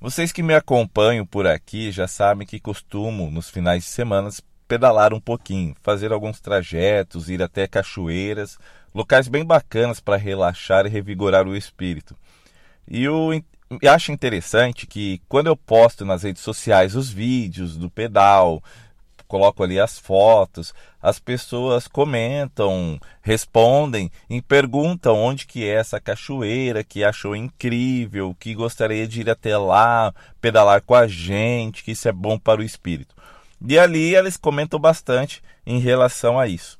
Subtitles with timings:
[0.00, 4.30] Vocês que me acompanham por aqui já sabem que costumo, nos finais de semana,
[4.68, 8.56] pedalar um pouquinho, fazer alguns trajetos, ir até cachoeiras,
[8.94, 12.16] locais bem bacanas para relaxar e revigorar o espírito.
[12.86, 13.30] E eu
[13.90, 18.62] acho interessante que quando eu posto nas redes sociais os vídeos do pedal,
[19.28, 26.82] coloco ali as fotos, as pessoas comentam, respondem e perguntam onde que é essa cachoeira
[26.82, 32.08] que achou incrível, que gostaria de ir até lá, pedalar com a gente, que isso
[32.08, 33.14] é bom para o espírito.
[33.64, 36.78] E ali eles comentam bastante em relação a isso.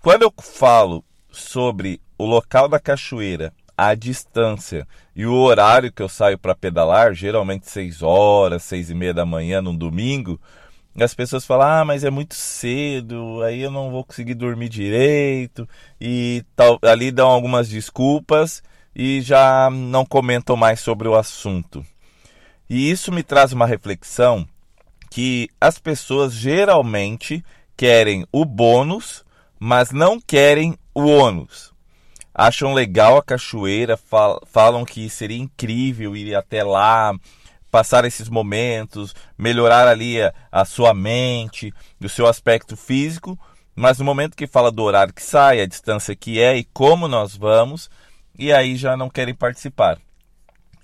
[0.00, 4.86] Quando eu falo sobre o local da cachoeira, a distância
[5.16, 9.24] e o horário que eu saio para pedalar, geralmente 6 horas, 6 e meia da
[9.24, 10.40] manhã num domingo,
[10.98, 15.68] as pessoas falam, ah, mas é muito cedo, aí eu não vou conseguir dormir direito,
[16.00, 18.62] e tal, ali dão algumas desculpas
[18.94, 21.84] e já não comentam mais sobre o assunto.
[22.68, 24.46] E isso me traz uma reflexão
[25.10, 27.44] que as pessoas geralmente
[27.76, 29.24] querem o bônus,
[29.58, 31.72] mas não querem o ônus.
[32.32, 33.98] Acham legal a cachoeira,
[34.46, 37.12] falam que seria incrível ir até lá,
[37.70, 43.38] passar esses momentos, melhorar ali a, a sua mente, o seu aspecto físico,
[43.74, 47.06] mas no momento que fala do horário que sai, a distância que é e como
[47.06, 47.88] nós vamos,
[48.38, 49.98] e aí já não querem participar.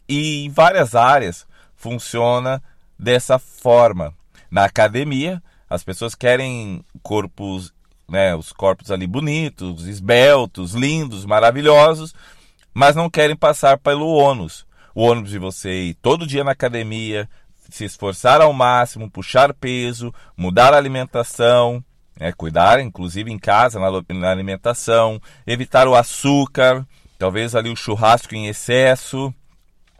[0.08, 2.62] E em várias áreas funciona
[2.98, 4.14] dessa forma.
[4.50, 7.74] Na academia, as pessoas querem corpos,
[8.08, 12.14] né, os corpos ali bonitos, esbeltos, lindos, maravilhosos,
[12.72, 14.66] mas não querem passar pelo ônus
[14.96, 17.28] o ônibus de você ir todo dia na academia,
[17.68, 21.84] se esforçar ao máximo, puxar peso, mudar a alimentação,
[22.18, 26.82] é, cuidar, inclusive em casa, na, na alimentação, evitar o açúcar,
[27.18, 29.34] talvez ali o churrasco em excesso.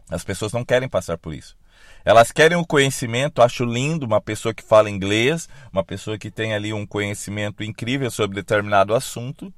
[0.09, 1.55] As pessoas não querem passar por isso.
[2.03, 6.55] Elas querem o conhecimento, acho lindo uma pessoa que fala inglês, uma pessoa que tem
[6.55, 9.53] ali um conhecimento incrível sobre determinado assunto,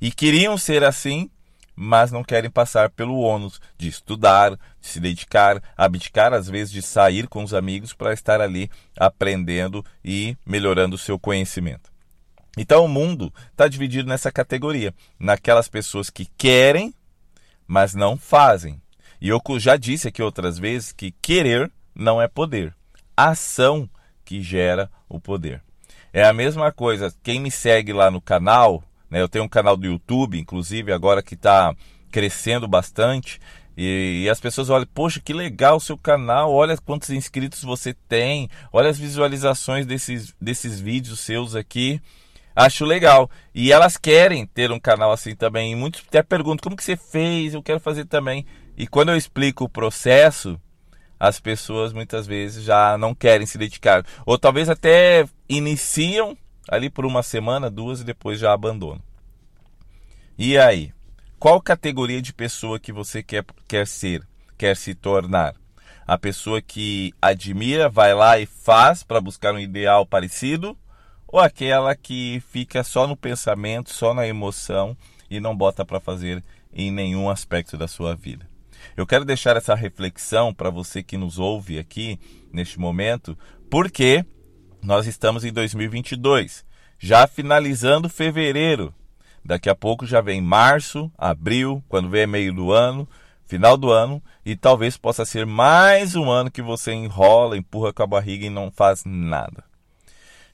[0.00, 1.30] e queriam ser assim,
[1.74, 6.82] mas não querem passar pelo ônus de estudar, de se dedicar, abdicar às vezes de
[6.82, 11.90] sair com os amigos para estar ali aprendendo e melhorando o seu conhecimento.
[12.56, 16.94] Então o mundo está dividido nessa categoria, naquelas pessoas que querem,
[17.66, 18.80] mas não fazem.
[19.20, 22.74] E eu já disse aqui outras vezes que querer não é poder,
[23.16, 23.88] ação
[24.24, 25.62] que gera o poder.
[26.12, 29.20] É a mesma coisa, quem me segue lá no canal né?
[29.20, 31.74] Eu tenho um canal do YouTube, inclusive, agora que está
[32.10, 33.38] crescendo bastante.
[33.76, 37.94] E, e, as pessoas olham, poxa, que legal o seu canal, olha quantos inscritos você
[38.08, 42.00] tem, olha as visualizações desses, desses vídeos seus aqui.
[42.56, 43.30] Acho legal.
[43.54, 45.72] E elas querem ter um canal assim também.
[45.72, 47.52] E muitos até perguntam, como que você fez?
[47.52, 48.46] Eu quero fazer também.
[48.78, 50.58] E quando eu explico o processo,
[51.20, 54.04] as pessoas muitas vezes já não querem se dedicar.
[54.24, 56.36] Ou talvez até iniciam
[56.68, 59.00] ali por uma semana, duas e depois já abandona.
[60.38, 60.92] E aí?
[61.38, 65.54] Qual categoria de pessoa que você quer, quer ser, quer se tornar?
[66.06, 70.76] A pessoa que admira, vai lá e faz para buscar um ideal parecido?
[71.26, 74.96] Ou aquela que fica só no pensamento, só na emoção
[75.30, 78.48] e não bota para fazer em nenhum aspecto da sua vida?
[78.96, 82.18] Eu quero deixar essa reflexão para você que nos ouve aqui
[82.52, 83.36] neste momento,
[83.70, 84.24] porque
[84.82, 86.64] nós estamos em 2022,
[86.98, 88.92] já finalizando fevereiro.
[89.44, 93.08] Daqui a pouco já vem março, abril, quando vem meio do ano,
[93.46, 98.02] final do ano, e talvez possa ser mais um ano que você enrola, empurra com
[98.02, 99.62] a barriga e não faz nada.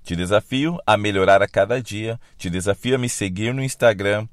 [0.03, 4.29] Te desafio a melhorar a cada dia, te desafio a me seguir no Instagram,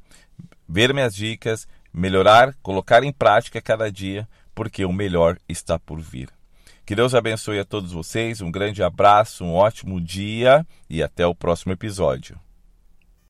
[0.68, 6.30] ver minhas dicas, melhorar, colocar em prática cada dia, porque o melhor está por vir.
[6.86, 11.34] Que Deus abençoe a todos vocês, um grande abraço, um ótimo dia e até o
[11.34, 12.40] próximo episódio.